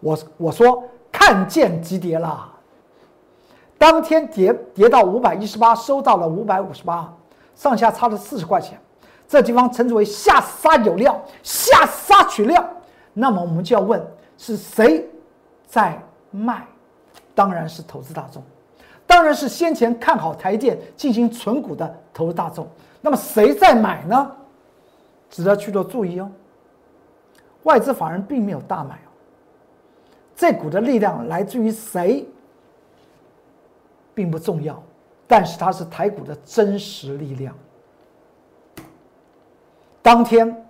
[0.00, 2.48] 我我说看见急跌了，
[3.78, 7.12] 当天跌跌到五百一十八，收到了五百五十八，
[7.54, 8.78] 上下差了四十块钱。
[9.28, 12.64] 这地方称之为下杀有量，下杀取量。
[13.12, 14.00] 那么我们就要问，
[14.38, 15.08] 是谁
[15.66, 16.64] 在卖？
[17.34, 18.42] 当然是投资大众，
[19.06, 22.68] 当然是先前看好台电进行存股的投资大众。
[23.00, 24.30] 那么谁在买呢？
[25.28, 26.30] 值得去做注意哦。
[27.64, 28.98] 外资法人并没有大买。
[30.36, 32.28] 这股的力量来自于谁，
[34.14, 34.80] 并不重要，
[35.26, 37.54] 但是它是台股的真实力量。
[40.02, 40.66] 当天，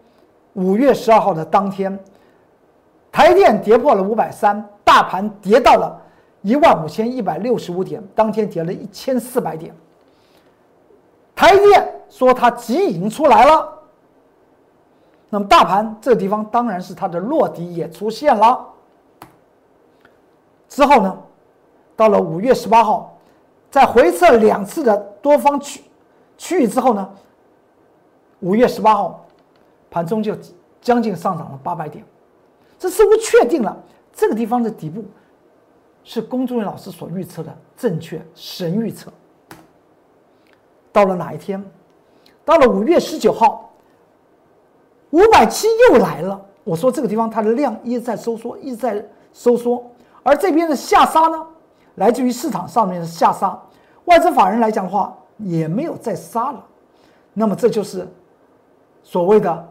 [0.54, 1.98] 五月十二号的当天，
[3.10, 6.00] 台电跌破了五百三，大盘跌到了
[6.42, 9.74] 一万五千一百六十五点，当天跌了一千四百点。
[11.34, 13.68] 台电说它急已出来了，
[15.28, 18.64] 那么大盘这地方当然是它的落底也出现了。
[20.76, 21.18] 之后呢，
[21.96, 23.18] 到了五月十八号，
[23.70, 25.82] 在回撤两次的多方区
[26.36, 27.10] 区域之后呢，
[28.40, 29.22] 五月十八号。
[29.88, 30.36] 盘中就
[30.82, 32.04] 将近上涨了八百点，
[32.78, 33.74] 这似乎确定了
[34.12, 35.02] 这个地方的底部
[36.04, 39.10] 是龚忠元老师所预测的正确神预测。
[40.92, 41.64] 到了哪一天？
[42.44, 43.70] 到了五月十九号，
[45.10, 46.44] 五百七又来了。
[46.62, 49.82] 我说这个地方它的量一直在收缩，一直在收缩，
[50.26, 51.46] 而这边的下杀呢，
[51.94, 53.56] 来自于市场上面的下杀，
[54.06, 56.60] 外资法人来讲的话也没有再杀了，
[57.32, 58.08] 那么这就是
[59.04, 59.68] 所谓的。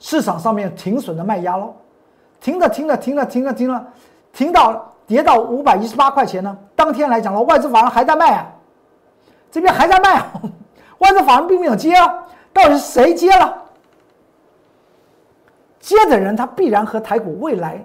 [0.00, 1.72] 市场上面停损的卖压喽，
[2.38, 3.86] 停了停了停了停了停了，
[4.34, 6.58] 停到跌到五百一十八块钱呢。
[6.76, 8.46] 当天来讲了，外资法人还在卖啊，
[9.50, 10.32] 这边还在卖啊，
[10.98, 13.62] 外资法人并没有接啊，到底是谁接了？
[15.80, 17.82] 接的人他必然和台股未来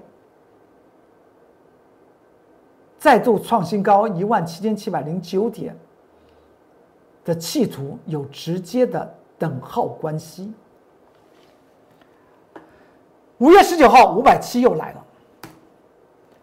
[3.00, 5.76] 再度创新高一万七千七百零九点
[7.24, 10.54] 的企图有直接的等号关系。
[13.38, 15.06] 五月十九号，五百七又来了。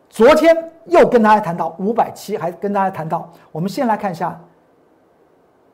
[0.09, 4.41] 昨天又跟大家谈到五百七，还跟大家谈到，我们先来看一下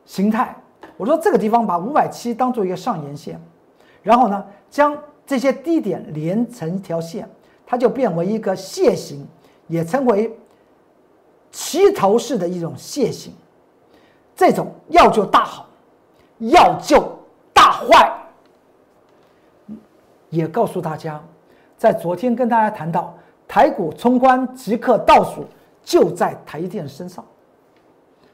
[0.03, 0.53] 形态。
[0.97, 3.41] 我说这个地方把五百七当做一个上沿线，
[4.01, 7.29] 然后呢，将这些低点连成一条线，
[7.65, 9.25] 它就变为一个楔形，
[9.67, 10.37] 也称为
[11.53, 13.33] 齐头式的一种楔形。
[14.35, 15.69] 这种要就大好，
[16.39, 17.17] 要就
[17.53, 18.11] 大坏。
[20.29, 21.23] 也告诉大家，
[21.77, 23.15] 在昨天跟大家谈到
[23.47, 25.45] 台股冲关即刻倒数，
[25.83, 27.23] 就在台电身上，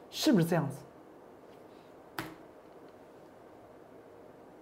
[0.09, 2.23] 是不是这样子？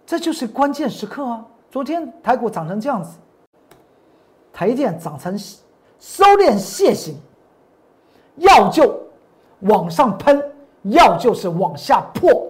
[0.08, 1.46] 这就是关键时刻啊！
[1.70, 3.20] 昨天台股涨成这样子，
[4.52, 7.20] 台电涨成收敛楔形，
[8.38, 9.00] 要就
[9.62, 10.44] 往上喷，
[10.84, 12.48] 要就是往下破。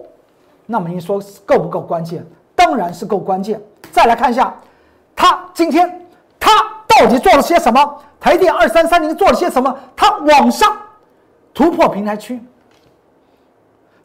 [0.66, 2.24] 那么您说够不够关键？
[2.54, 3.60] 当然是够关键。
[3.90, 4.54] 再来看一下。
[5.20, 6.06] 他今天
[6.38, 6.52] 他
[6.86, 8.00] 到底做了些什么？
[8.20, 9.76] 台电二三三零做了些什么？
[9.96, 10.76] 他往上
[11.52, 12.40] 突破平台区，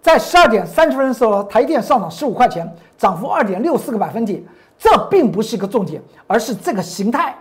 [0.02, 2.67] 在十二点三十分的时候，台电上涨十五块钱，
[2.98, 4.43] 涨幅二点六四个百分点。
[4.76, 7.36] 这并不是一个重点，而是这个形态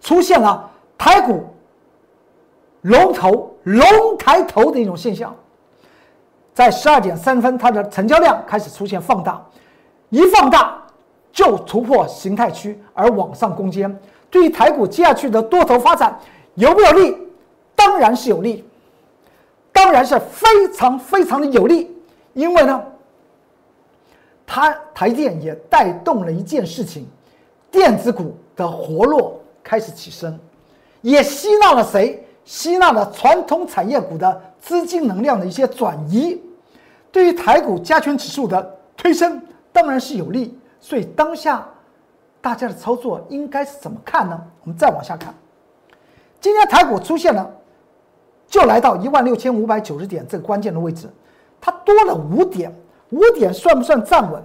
[0.00, 1.44] 出现了台股
[2.82, 3.86] 龙头龙
[4.18, 5.34] 抬头的一种现象。
[6.54, 9.44] 在十二点三分，它的成交量开始出现放大，
[10.10, 10.82] 一放大。
[11.32, 13.94] 就突破形态区而往上攻坚，
[14.30, 16.18] 对于台股接下去的多头发展
[16.54, 17.14] 有没有利？
[17.74, 18.64] 当然是有利，
[19.70, 21.94] 当然是非常非常的有利。
[22.32, 22.82] 因为呢，
[24.46, 27.06] 它台电也带动了一件事情，
[27.70, 30.40] 电子股的活络开始起身，
[31.02, 32.25] 也吸纳了谁？
[32.46, 36.40] 吸纳了传统产业股的资金能量的一些转移，
[37.12, 39.42] 对于台股加权指数的推升
[39.72, 40.58] 当然是有利。
[40.78, 41.66] 所以当下
[42.40, 44.40] 大家的操作应该是怎么看呢？
[44.62, 45.34] 我们再往下看，
[46.40, 47.50] 今天台股出现了，
[48.46, 51.08] 就来到一万六千五百九十点这个关键的位置，
[51.60, 52.72] 它多了五点，
[53.10, 54.40] 五点算不算站稳？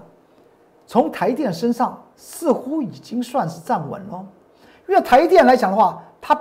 [0.87, 4.25] 从台电身上似乎已经算是站稳了，
[4.87, 6.33] 因为台电来讲的话，它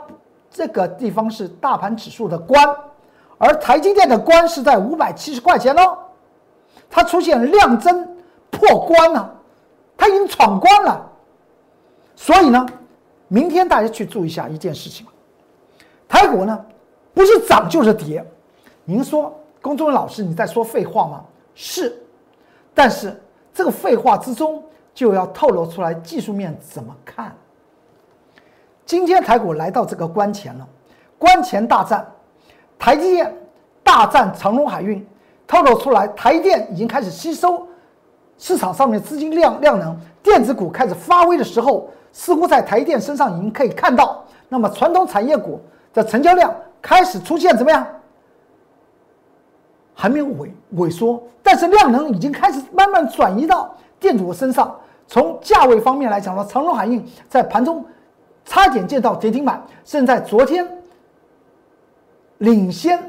[0.51, 2.77] 这个地方是大盘指数的关，
[3.39, 5.97] 而台积电的关是在五百七十块钱哦，
[6.91, 8.07] 它出现量增
[8.51, 9.37] 破关了。
[9.97, 11.11] 它已经闯关了，
[12.17, 12.67] 所以呢，
[13.29, 15.07] 明天大家去注意一下一件事情，
[16.09, 16.65] 台股呢
[17.13, 18.25] 不是涨就是跌。
[18.87, 21.23] 您说龚忠老师你在说废话吗？
[21.55, 22.03] 是，
[22.73, 23.15] 但是
[23.53, 27.37] 这个废话之中就要透露出来技术面怎么看。
[28.91, 30.67] 今天台股来到这个关前了，
[31.17, 32.05] 关前大战，
[32.77, 33.33] 台积电
[33.85, 35.07] 大战长荣海运，
[35.47, 37.69] 透露出来台电已经开始吸收
[38.37, 45.61] 市场上面资金量量能，电子股开始发威的时候，似乎在台电身上已经可以看到，那么传统产业股
[45.95, 47.87] 的成交量开始出现怎么样？
[49.95, 54.77] 还没有萎萎缩，但是量能已经开始慢慢转移到电子股身上。
[55.07, 57.85] 从价位方面来讲呢，长荣海运在盘中
[58.51, 60.67] 差点见到跌停板，甚至在昨天
[62.39, 63.01] 领先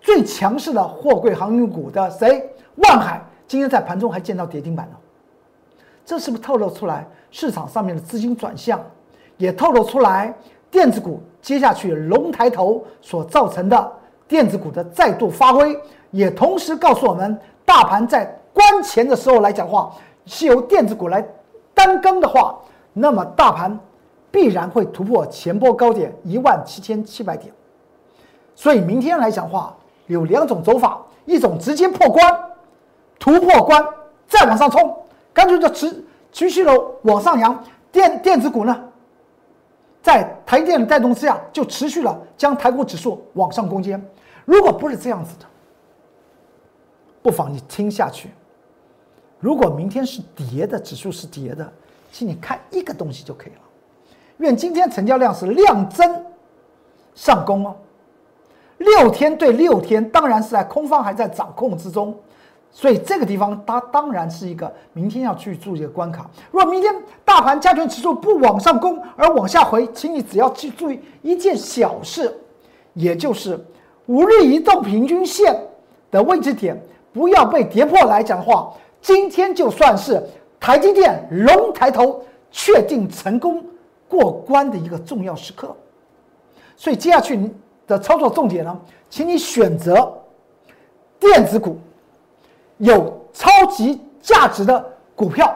[0.00, 2.50] 最强势的货柜航运股的谁？
[2.76, 4.96] 万海今天在盘中还见到跌停板呢。
[6.06, 8.80] 这是不是透露出来市场上面的资金转向，
[9.36, 10.34] 也透露出来
[10.70, 13.92] 电子股接下去龙抬头所造成的？
[14.26, 15.78] 电子股的再度发挥，
[16.12, 18.24] 也同时告诉我们，大盘在
[18.54, 21.22] 关前的时候来讲话，是由电子股来
[21.74, 22.58] 单更的话，
[22.94, 23.78] 那么大盘
[24.30, 27.52] 必然会突破前波高点一万七千七百点。
[28.54, 29.76] 所以明天来讲话
[30.06, 32.40] 有两种走法，一种直接破关，
[33.18, 33.84] 突破关
[34.28, 34.96] 再往上冲，
[35.32, 36.72] 干脆就持持续的
[37.02, 37.64] 往上扬。
[37.92, 38.84] 电电子股呢？
[40.02, 44.00] 在台电的带动之下，就持续了将台股指数往上攻坚。
[44.44, 45.46] 如果不是这样子的，
[47.20, 48.30] 不妨你听下去。
[49.38, 51.70] 如果明天是跌的，指数是跌的，
[52.12, 53.60] 请你看一个东西就可以了。
[54.40, 56.24] 愿今天成交量是量增
[57.14, 57.76] 上攻哦，
[58.78, 62.14] 六天对六天，当然是在空方还在掌控之中。
[62.72, 66.30] 所以这个地方，它当然是一个明天要去注意的关卡。
[66.52, 72.32] 如果明天大盘加权指数不往上攻而往下回，请你只要去注意一件小事，
[72.94, 73.58] 也就是
[74.06, 75.60] 五日移动平均线
[76.12, 76.80] 的位置点
[77.12, 77.98] 不要被跌破。
[78.06, 78.72] 来讲的话，
[79.02, 80.22] 今天就算是
[80.60, 82.22] 台积电龙抬头
[82.52, 83.64] 确定成功
[84.10, 85.74] 过关的一个重要时刻。
[86.76, 87.50] 所以接下去你
[87.86, 90.12] 的操作重点呢，请你选择
[91.18, 91.78] 电子股。
[92.78, 94.82] 有超级价值的
[95.14, 95.54] 股票，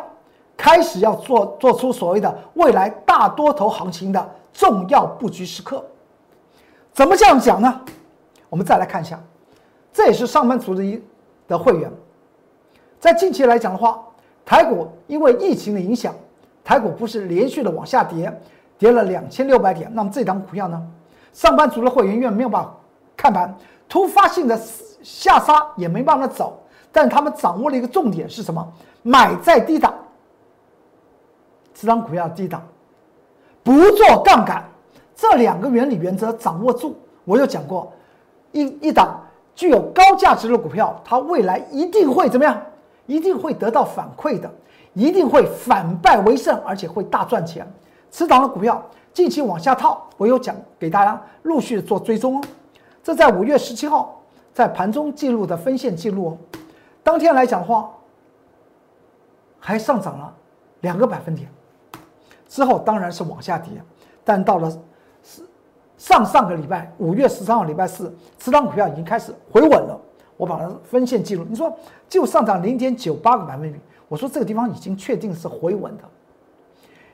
[0.59, 5.83] 开始要做做出所谓的未来大多头行情的重要布局时刻。
[6.93, 7.81] 怎么这样讲呢？
[8.51, 9.19] 我们再来看一下，
[9.91, 11.03] 这也是上班族的一
[11.49, 11.91] 的会员，
[13.01, 14.05] 在近期来讲的话，
[14.45, 16.15] 台股因为疫情的影响，
[16.65, 18.33] 台股不是连续的往下跌，
[18.79, 19.89] 跌了两千六百点。
[19.95, 20.83] 那么这档股票呢，
[21.33, 22.75] 上班族的会员因为没有办法
[23.17, 23.55] 看盘，
[23.89, 24.59] 突发性的
[25.03, 26.61] 下杀也没办法走。
[26.91, 28.67] 但他们掌握了一个重点是什么？
[29.03, 29.93] 买在低档，
[31.75, 32.63] 这张股票低档，
[33.63, 34.65] 不做杠杆，
[35.15, 36.97] 这两个原理原则掌握住。
[37.25, 37.93] 我有讲过，
[38.53, 39.21] 一一档
[39.55, 42.59] 具有高价值的股票，它未来一定会怎么样？
[43.07, 44.51] 一定会得到反馈的，
[44.95, 47.67] 一定会反败为胜，而且会大赚钱。
[48.11, 48.83] 此档的股票
[49.13, 52.45] 近期往下套，我有讲给大家陆续做追踪哦。
[53.03, 54.23] 这在五月十七号
[54.53, 56.39] 在盘中记录的分线记录哦。
[57.03, 57.91] 当天来讲的话，
[59.59, 60.33] 还上涨了
[60.81, 61.49] 两个百分点，
[62.49, 63.73] 之后当然是往下跌，
[64.25, 64.73] 但到了
[65.99, 70.01] 上上个礼拜五月十三号礼拜四，此档股票已经开始回稳了。
[70.37, 71.73] 我把它分线记录，你说
[72.09, 73.79] 就上涨零点九八个百分比，
[74.15, 76.05] 我说这个地方已经确定是回稳的，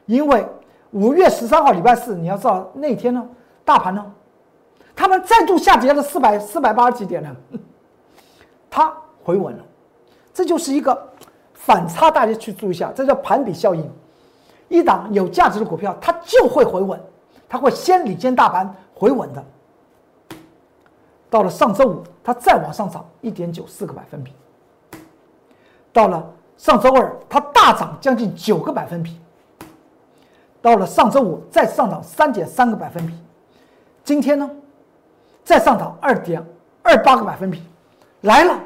[0.04, 0.46] 因为
[0.90, 3.26] 五月十三号礼拜四，你要知道那天呢，
[3.64, 4.04] 大盘呢，
[4.94, 7.34] 他们再度下跌了四百四百八十几点呢，
[8.68, 8.94] 它
[9.24, 9.64] 回稳了。
[10.34, 11.10] 这就是一个
[11.54, 13.90] 反差，大家去注意一下，这叫盘底效应。
[14.68, 17.00] 一档有价值的股票，它就会回稳，
[17.48, 19.42] 它会先领先大盘回稳的。
[21.30, 24.34] 到了上周五，它再往上涨一点九四个百分比。
[25.94, 26.30] 到了
[26.60, 29.18] 上周二，它大涨将近九个百分比。
[30.60, 33.14] 到了上周五，再上涨三点三个百分比。
[34.04, 34.50] 今天呢，
[35.42, 36.44] 再上涨二点
[36.82, 37.62] 二八个百分比，
[38.20, 38.60] 来了。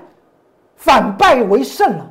[0.75, 2.11] 反败为胜了，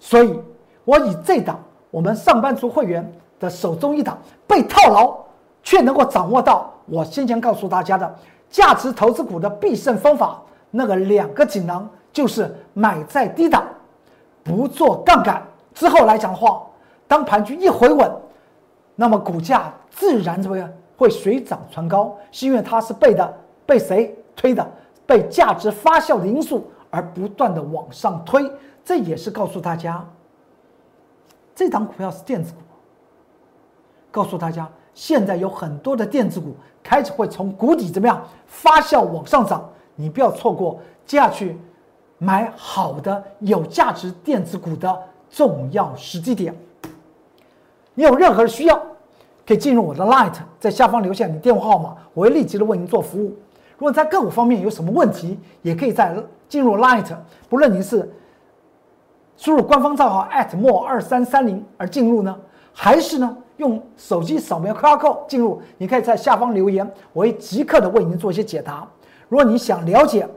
[0.00, 0.36] 所以
[0.84, 1.56] 我以这档
[1.92, 5.16] 我们上班族会员的手中一档被套牢，
[5.62, 8.12] 却能够掌握到我先前告诉大家的
[8.50, 13.64] 价值投资股的必胜方法，那个两个锦囊就是买在低档，
[14.42, 15.42] 不做杠杆。
[15.74, 16.66] 之后来讲的话，
[17.06, 18.10] 当盘局一回稳，
[18.94, 22.16] 那么股价自然怎么样会水涨船高？
[22.30, 23.34] 是因为它是被的
[23.66, 24.66] 被谁推的？
[25.06, 26.70] 被价值发酵的因素。
[26.92, 28.50] 而不断的往上推，
[28.84, 30.04] 这也是告诉大家，
[31.54, 32.58] 这档股票是电子股。
[34.10, 41.56] 告诉大家，现在有很多的电子股开始会从谷底怎么样发酵往上涨，你不要错过接下去
[42.22, 44.96] 买好的有价值电子股的
[45.30, 46.54] 重要时机点。
[47.94, 48.76] 你有任何的需要，
[49.46, 53.34] 可以进入我的 Light，在下方留下你电话号码，我会立即的为您做服务。
[53.78, 56.14] 如果在个股方面有什么问题，也可以在
[56.46, 57.06] 进入 Light，
[57.48, 58.12] 不论您是
[59.38, 62.38] 输入官方账号 @more 二三三零而进入呢，
[62.74, 68.86] 还是呢用手机扫描 QR code 进入，你可以在下方留言，我会即刻的为您做一些解答。
[69.28, 70.28] 如果你想了解，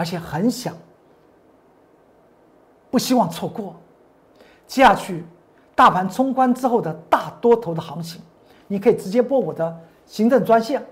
[0.00, 0.74] 而且很想，
[2.90, 3.76] 不希望错过
[4.66, 5.22] 接下去
[5.74, 8.18] 大盘冲关之后的大多头的行情，
[8.66, 10.82] 你可以直接拨我的行政专线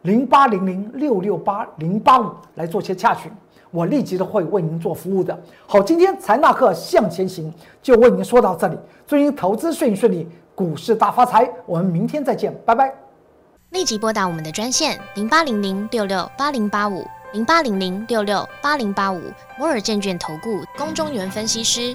[0.00, 3.30] 零八零零六六八零八五来做些洽询，
[3.70, 5.38] 我立即的会为您做服务的。
[5.66, 7.52] 好，今天财纳克向前行
[7.82, 11.46] 就为您说到这里，祝您投资顺顺利，股市大发财。
[11.66, 12.94] 我们明天再见，拜拜。
[13.72, 17.04] 立即拨打我们的专线零八零零六六八零八五
[17.34, 19.20] 零八零零六六八零八五
[19.58, 21.94] 摩尔证券投顾龚中原分析师。